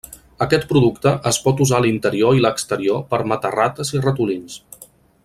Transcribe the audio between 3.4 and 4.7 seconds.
rates i ratolins.